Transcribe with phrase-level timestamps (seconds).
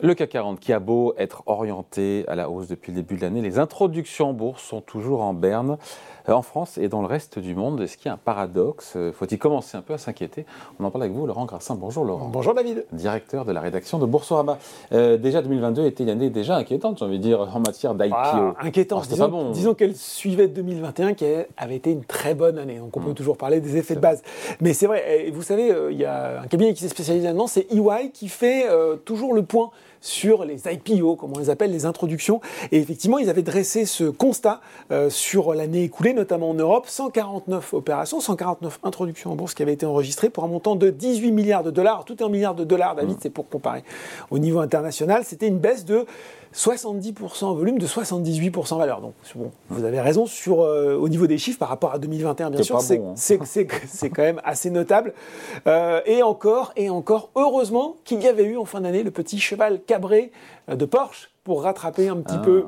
[0.00, 3.20] Le CAC 40 qui a beau être orienté à la hausse depuis le début de
[3.22, 5.76] l'année, les introductions en bourse sont toujours en berne
[6.28, 7.80] euh, en France et dans le reste du monde.
[7.80, 8.92] Est-ce qu'il y a un paradoxe?
[8.94, 10.46] Euh, Faut-il commencer un peu à s'inquiéter?
[10.78, 11.74] On en parle avec vous, Laurent Grassin.
[11.74, 12.28] Bonjour Laurent.
[12.28, 12.86] Bonjour David.
[12.92, 14.58] Directeur de la rédaction de Boursorama.
[14.92, 18.14] Euh, déjà 2022 était une année déjà inquiétante, j'ai envie de dire, en matière d'IPO.
[18.16, 19.02] Ah, inquiétante.
[19.04, 19.50] Oh, disons, bon.
[19.50, 21.24] disons qu'elle suivait 2021 qui
[21.56, 22.78] avait été une très bonne année.
[22.78, 23.14] Donc on peut Mm.
[23.14, 24.22] toujours parler des effets de base.
[24.60, 27.66] Mais c'est vrai, vous savez, il y a un cabinet qui s'est spécialisé là-dedans, c'est
[27.72, 31.86] EY qui fait euh, toujours le point sur les IPO, comme on les appelle, les
[31.86, 32.40] introductions.
[32.72, 36.86] Et effectivement, ils avaient dressé ce constat euh, sur l'année écoulée, notamment en Europe.
[36.88, 41.32] 149 opérations, 149 introductions en bourse qui avaient été enregistrées pour un montant de 18
[41.32, 42.04] milliards de dollars.
[42.04, 43.82] Tout est en milliards de dollars, David, c'est pour comparer.
[44.30, 46.06] Au niveau international, c'était une baisse de
[46.54, 49.00] 70% en volume, de 78% en valeur.
[49.02, 52.50] Donc, bon, vous avez raison sur, euh, au niveau des chiffres par rapport à 2021,
[52.50, 53.14] bien sûr, pas c'est bon, hein.
[53.16, 55.12] c'est- c'est- c'est quand même assez notable.
[55.66, 59.38] Euh, et encore, et encore, heureusement qu'il y avait eu en fin d'année le petit
[59.38, 60.30] cheval cabré
[60.70, 62.64] euh, de Porsche pour rattraper un petit Ah, peu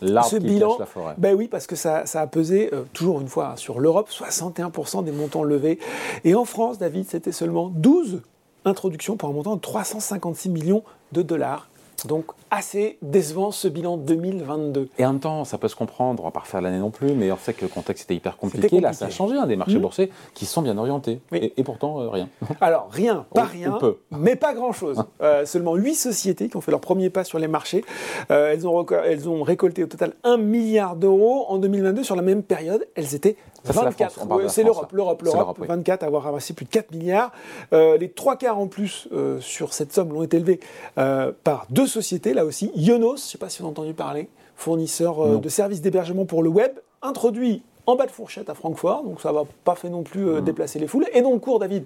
[0.00, 0.76] ce bilan.
[0.78, 1.14] la forêt.
[1.18, 4.08] Ben oui, parce que ça, ça a pesé, euh, toujours une fois, hein, sur l'Europe,
[4.10, 5.78] 61% des montants levés.
[6.24, 8.22] Et en France, David, c'était seulement 12
[8.64, 11.68] introductions pour un montant de 356 millions de dollars.
[12.06, 14.88] Donc assez décevant ce bilan 2022.
[14.98, 17.12] Et en même temps, ça peut se comprendre, on va pas refaire l'année non plus,
[17.12, 18.80] mais on sait que le contexte était hyper compliqué.
[18.80, 19.82] Là, ça a changé, hein, des marchés Mhm.
[19.82, 21.20] boursiers qui sont bien orientés.
[21.32, 21.38] Oui.
[21.42, 22.28] Et, et pourtant, euh, rien.
[22.60, 23.96] Alors, rien, pas rien, ou peu.
[24.10, 25.02] mais pas grand-chose.
[25.20, 27.82] Euh, seulement 8 sociétés qui ont fait leur premier pas sur les marchés.
[28.30, 31.46] Euh, elles, ont reco- elles ont récolté au total 1 milliard d'euros.
[31.48, 34.12] En 2022, sur la même période, elles étaient Ça, c'est la 24.
[34.12, 35.38] France, on parle de Ouais, la c'est l'Europe, l'Europe, l'Europe.
[35.40, 35.66] l'Europe, oui.
[35.68, 37.32] 24 à avoir ramassé plus de 4 milliards.
[37.72, 39.08] Les trois quarts en plus
[39.40, 40.60] sur cette somme l'ont été élevés
[40.96, 42.70] par deux sociétés, là aussi.
[42.76, 46.24] Ionos, je ne sais pas si vous avez entendu parler, fournisseur euh, de services d'hébergement
[46.26, 49.90] pour le web, introduit en bas de fourchette à Francfort, donc ça va pas fait
[49.90, 50.44] non plus euh, Mm.
[50.44, 51.06] déplacer les foules.
[51.12, 51.84] Et dont le cours, David,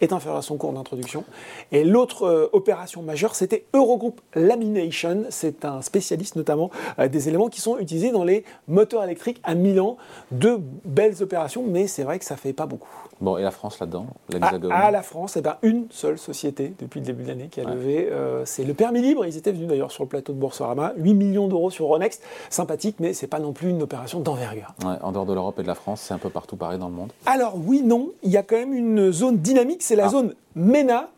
[0.00, 1.24] est inférieur à son cours d'introduction.
[1.72, 5.24] Et l'autre euh, opération majeure, c'était Eurogroup Lamination.
[5.30, 9.54] C'est un spécialiste notamment euh, des éléments qui sont utilisés dans les moteurs électriques à
[9.54, 9.96] Milan.
[10.32, 12.88] Deux belles opérations, mais c'est vrai que ça fait pas beaucoup.
[13.20, 16.72] Bon, et la France là-dedans À, L'Hexagone à la France, eh ben, une seule société
[16.78, 17.72] depuis le début de l'année qui a Ouais.
[17.74, 19.26] levé, euh, c'est le permis libre.
[19.26, 22.96] Ils étaient venus d'ailleurs sur le plateau de Boursorama, 8 millions d'euros sur Ronext, sympathique,
[23.00, 24.72] mais c'est pas non plus une opération d'envergure.
[24.84, 26.88] Ouais, En dehors de l'Europe et de la France, c'est un peu partout pareil dans
[26.88, 27.12] le monde.
[27.26, 30.08] Alors oui, non, il y a quand même une zone dynamique, c'est la Ah.
[30.10, 31.08] zone MENA,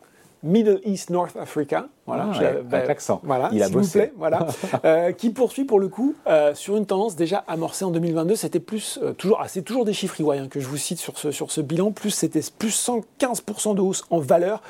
[0.43, 1.89] Middle East North Africa.
[2.07, 2.37] Voilà, Ah,
[2.75, 3.21] avec- l'accent.
[3.23, 3.99] Voilà, Il a s'il vous bossé.
[3.99, 4.47] plaît, voilà,
[4.85, 8.35] Euh, qui poursuit pour le coup euh, sur une tendance déjà amorcée en 2022.
[8.35, 10.97] C'était plus euh, toujours, ah, c'est toujours des chiffres EY, hein, que je vous cite
[10.97, 11.91] sur ce sur ce bilan.
[11.91, 14.61] Plus c'était plus 115% de hausse en valeur,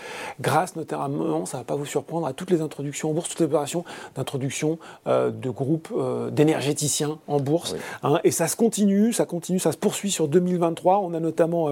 [0.41, 3.45] grâce notamment, ça va pas vous surprendre, à toutes les introductions en bourse, toutes les
[3.45, 4.77] opérations d'introduction
[5.07, 5.89] de groupes
[6.31, 7.73] d'énergéticiens en bourse.
[7.73, 7.79] Oui.
[8.03, 10.99] Hein, et ça se continue, ça continue, ça se poursuit sur 2023.
[10.99, 11.69] On a notamment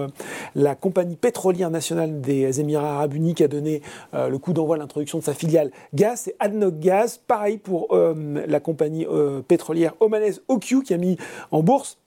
[0.54, 3.82] la compagnie pétrolière nationale des Émirats arabes unis qui a donné
[4.14, 5.49] le coup d'envoi à l'introduction de sa filiale
[5.94, 7.20] Gaz, c'est ADNOC Gaz.
[7.26, 11.16] Pareil pour euh, la compagnie euh, pétrolière omanaise OQ qui a mis
[11.50, 11.98] en bourse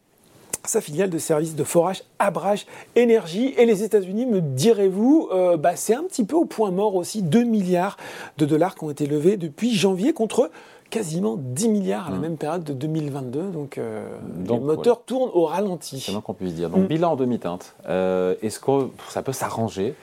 [0.65, 2.65] sa filiale de service de forage Abrage
[2.95, 3.53] Énergie.
[3.57, 7.21] Et les États-Unis, me direz-vous, euh, bah, c'est un petit peu au point mort aussi.
[7.21, 7.97] 2 milliards
[8.37, 10.49] de dollars qui ont été levés depuis janvier contre
[10.89, 12.21] quasiment 10 milliards à la Mmh.
[12.21, 13.49] même période de 2022.
[13.49, 14.05] Donc, euh,
[14.45, 15.99] Donc, les moteurs tournent au ralenti.
[15.99, 16.69] C'est le moins qu'on puisse dire.
[16.69, 16.87] Donc, Mm.
[16.87, 17.75] bilan en demi-teinte.
[17.89, 19.95] Euh, Est-ce que ça peut s'arranger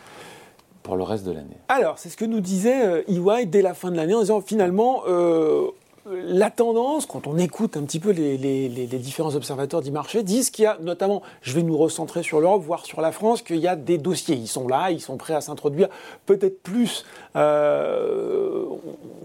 [0.96, 1.56] le reste de l'année.
[1.68, 4.40] Alors, c'est ce que nous disait euh, EY dès la fin de l'année en disant
[4.40, 5.68] finalement, euh,
[6.06, 9.90] la tendance, quand on écoute un petit peu les, les- les- les différents observateurs du
[9.90, 13.12] marché, disent qu'il y a notamment, je vais nous recentrer sur l'Europe, voire sur la
[13.12, 14.34] France, qu'il y a des dossiers.
[14.34, 15.88] Ils sont là, ils sont prêts à s'introduire,
[16.26, 17.04] peut-être plus.
[17.36, 18.64] euh,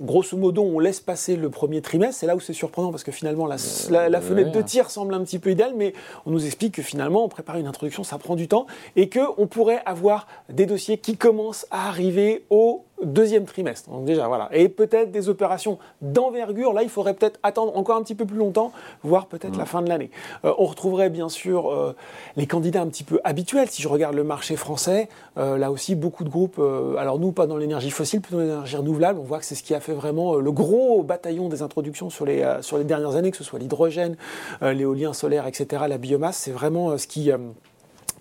[0.01, 2.19] grosso modo, on laisse passer le premier trimestre.
[2.19, 3.55] C'est là où c'est surprenant parce que finalement, la,
[3.89, 4.23] la- la ouais.
[4.23, 5.93] fenêtre de tir semble un petit peu idéale, mais
[6.25, 9.81] on nous explique que finalement, préparer une introduction, ça prend du temps et qu'on pourrait
[9.85, 13.89] avoir des dossiers qui commencent à arriver au deuxième trimestre.
[13.89, 14.49] Donc déjà, voilà.
[14.51, 16.73] Et peut-être des opérations d'envergure.
[16.73, 18.71] Là, il faudrait peut-être attendre encore un petit peu plus longtemps,
[19.03, 20.11] voire peut-être la fin de l'année.
[20.45, 21.95] Euh, on retrouverait bien sûr euh,
[22.35, 23.69] les candidats un petit peu habituels.
[23.69, 26.61] Si je regarde le marché français, euh, là aussi, beaucoup de groupes,
[26.97, 29.19] alors nous, pas dans l'énergie fossile, plutôt dans l'énergie renouvelable.
[29.19, 32.25] On voit que c'est ce qui a fait vraiment le gros bataillon des introductions sur
[32.25, 34.15] les, sur les dernières années, que ce soit l'hydrogène,
[34.61, 36.37] l'éolien solaire, etc., la biomasse.
[36.37, 37.31] C'est vraiment ce qui...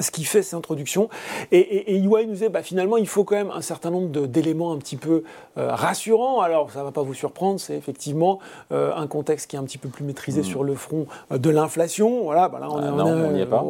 [0.00, 1.08] ce qui fait ces introductions.
[1.52, 4.79] Et, et, nous disait, bah, finalement, il faut quand même un certain nombre d'éléments un
[4.79, 5.23] petit peu
[5.58, 6.41] euh, rassurants.
[6.41, 8.38] Alors, ça ne va pas vous surprendre, c'est effectivement
[8.73, 10.44] euh, un contexte qui est un petit peu plus maîtrisé Mm.
[10.44, 12.25] sur le front euh, de l'inflation.
[12.25, 13.64] Voilà, bah là, on, Ah non, on n'y est pas.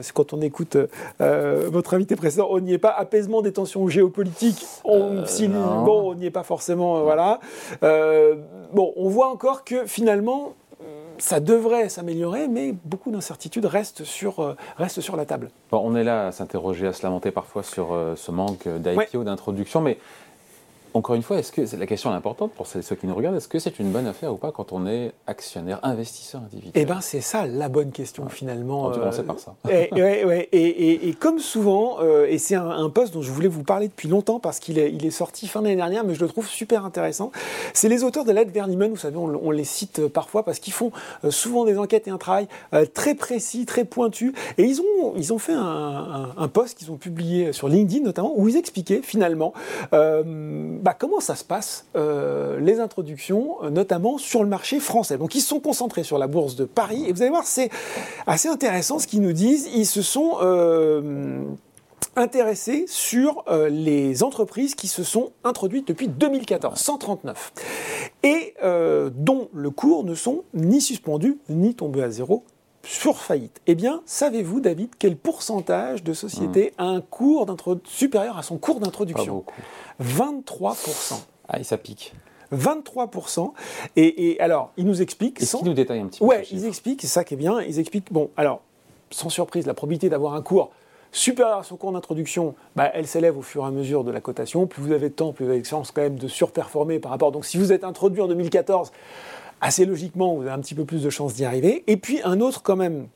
[0.00, 0.76] c'est quand on écoute
[1.20, 2.90] votre invité précédent, on n'y est pas.
[2.90, 7.02] Apaisement des tensions géopolitiques, on, si- bon, on n'y est pas forcément.
[7.02, 7.40] voilà.
[8.72, 10.54] Bon, on voit encore que finalement,
[11.22, 15.50] ça devrait s'améliorer, mais beaucoup d'incertitudes restent sur, euh, restent sur la table.
[15.70, 19.22] Bon, on est là à s'interroger, à se lamenter parfois sur euh, ce manque d'IPO,
[19.22, 19.98] d'introduction, mais
[20.94, 23.48] encore une fois, est-ce que la question est importante pour ceux qui nous regardent Est-ce
[23.48, 26.72] que c'est une bonne affaire ou pas quand on est actionnaire, investisseur individuel?
[26.74, 28.84] Eh bien, c'est ça la bonne question finalement.
[28.84, 29.54] On va commencer par ça.
[29.70, 29.90] Et,
[30.52, 34.08] et, et, comme souvent, euh, et c'est un, poste dont je voulais vous parler depuis
[34.08, 36.84] longtemps parce qu'il est, il est sorti fin d'année dernière, mais je le trouve super
[36.84, 37.32] intéressant.
[37.72, 40.92] C'est les auteurs de l'aide Verniman, vous savez, on, les cite parfois parce qu'ils font
[41.24, 44.34] euh, souvent des enquêtes et un travail euh, très précis, très pointu.
[44.58, 48.32] Et ils ont, ils ont fait un, un, post qu'ils ont publié sur LinkedIn notamment
[48.36, 49.52] où ils expliquaient finalement
[50.82, 55.16] bah, comment ça se passe, euh, les introductions, euh, notamment sur le marché français?
[55.16, 57.70] Donc ils se sont concentrés sur la bourse de Paris, et vous allez voir, c'est
[58.26, 59.68] assez intéressant ce qu'ils nous disent.
[59.74, 61.44] Ils se sont euh,
[62.16, 67.52] intéressés sur les entreprises qui se sont introduites depuis 2014, 139,
[68.22, 68.54] et
[69.14, 72.44] dont le cours ne sont ni suspendus ni tombés à zéro
[72.84, 73.60] sur faillite.
[73.66, 76.82] Eh bien, savez-vous, David, quel pourcentage de sociétés hmm.
[76.82, 77.46] a un cours
[77.84, 79.44] supérieur à son cours d'introduction?
[80.02, 81.14] 23%.
[81.48, 82.14] Ah, ça pique.
[82.52, 83.52] 23%.
[83.96, 85.40] Et, alors, il nous explique.
[85.40, 85.62] Et sans...
[85.62, 86.26] nous détaille un petit peu.
[86.26, 87.60] Ouais, ils expliquent, c'est ça qui est bien.
[87.62, 88.60] Ils expliquent, bon, alors,
[89.10, 90.70] sans surprise, la probabilité d'avoir un cours
[91.12, 94.20] supérieur à son cours d'introduction, bah, elle s'élève au fur et à mesure de la
[94.20, 94.66] cotation.
[94.66, 97.10] Plus vous avez de temps, plus vous avez de chance quand même de surperformer par
[97.10, 97.32] rapport.
[97.32, 98.92] Donc, si vous êtes introduit en 2014,
[99.62, 101.84] assez logiquement, vous avez un petit peu plus de chances d'y arriver.
[101.86, 103.06] Et puis, un autre quand même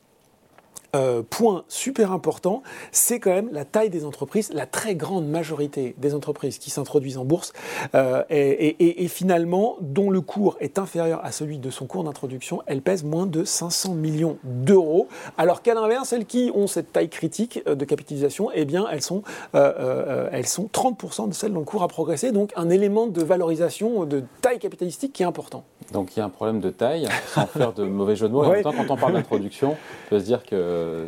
[0.95, 4.51] euh, point super important, c'est quand même la taille des entreprises.
[4.53, 7.51] La très grande majorité des entreprises qui s'introduisent en bourse
[7.93, 12.81] euh, et, finalement dont le cours est inférieur à celui de son cours d'introduction, elles
[12.81, 15.07] pèsent moins de 500 millions d'euros.
[15.37, 19.01] Alors qu'à l'inverse, celles qui ont cette taille critique euh, de capitalisation, eh bien elles
[19.01, 19.23] sont,
[19.53, 22.31] elles sont 30% de celles dont le cours a progressé.
[22.31, 25.65] Donc un élément de valorisation de taille capitalistique qui est important.
[25.91, 28.43] Donc il y a un problème de taille, sans faire de mauvais jeu de mots.
[28.43, 31.07] En même temps, quand on parle d'introduction, on peut se dire que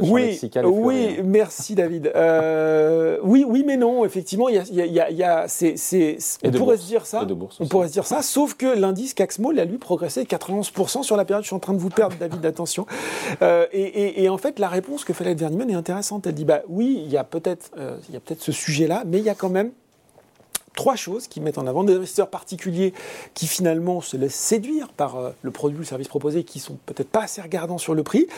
[0.00, 2.12] oui, oui, merci David.
[2.14, 5.74] Euh, oui, oui, mais non, effectivement, il y a, y a, c'est,
[6.44, 7.26] on pourrait se dire ça.
[7.60, 11.24] On pourrait se dire ça, sauf que l'indice CACSMO, a lui progressé 91% sur la
[11.24, 11.42] période.
[11.42, 12.86] Je suis en train de vous perdre, David, attention.
[13.42, 16.26] Euh, et, en fait, la réponse que fait la Verniman est intéressante.
[16.26, 19.04] Elle dit, bah oui, il y a peut-être, euh, il y a peut-être ce sujet-là,
[19.06, 19.70] mais il y a quand même
[20.78, 21.82] trois choses qui mettent en avant.
[21.82, 22.94] Des investisseurs particuliers
[23.34, 27.10] qui finalement se laissent séduire par le produit ou le service proposé, qui sont peut-être
[27.10, 28.28] pas assez regardants sur le prix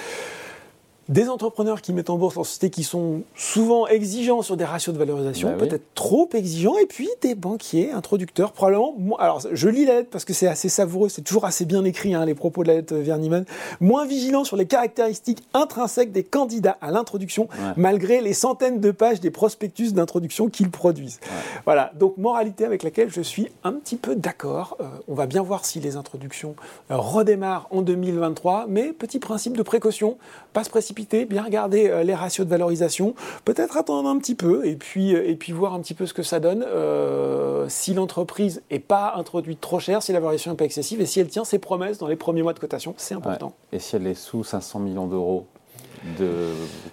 [1.11, 4.95] des entrepreneurs qui mettent en bourse en société qui sont souvent exigeants sur des ratios
[4.95, 8.95] de valorisation, bah peut-être trop exigeants, et puis des banquiers introducteurs, probablement.
[9.19, 12.15] Alors, je lis la lettre parce que c'est assez savoureux, c'est toujours assez bien écrit,
[12.15, 13.45] hein, les propos de la lettre Verniman.
[13.81, 19.19] Moins vigilants sur les caractéristiques intrinsèques des candidats à l'introduction, malgré les centaines de pages
[19.19, 21.19] des prospectus d'introduction qu'ils produisent.
[21.65, 24.77] Voilà, donc moralité avec laquelle je suis un petit peu d'accord.
[24.81, 26.55] Euh, on va bien voir si les introductions
[26.93, 30.17] euh, redémarrent en 2023, mais petit principe de précaution,
[30.53, 33.15] pas se précipiter bien regarder euh, les ratios de valorisation,
[33.45, 36.15] peut-être attendre un petit peu et puis, euh, et puis voir un petit peu ce
[36.15, 36.65] que ça donne.
[36.67, 41.07] Euh, si l'entreprise n'est pas introduite trop cher, si la valorisation n'est pas excessive et
[41.07, 43.55] si elle tient ses promesses dans les premiers mois de cotation, c'est important.
[43.73, 45.47] Et si elle est sous 500 millions d'euros
[46.19, 46.49] de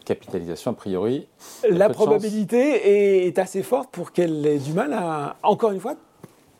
[0.05, 1.27] capitalisation, a priori
[1.69, 5.37] La probabilité est, assez forte pour qu'elle ait du mal à...
[5.43, 5.95] Encore une fois,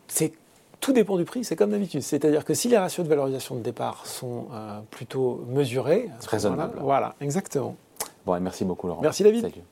[0.07, 0.31] c'est
[0.79, 2.01] tout dépend du prix, c'est comme d'habitude.
[2.01, 6.79] C'est-à-dire que si les ratios de valorisation de départ sont euh, plutôt mesurés, raisonnables.
[6.81, 7.75] Voilà, exactement.
[8.25, 9.01] Bon, merci beaucoup Laurent.
[9.01, 9.41] Merci David.
[9.41, 9.63] Salut.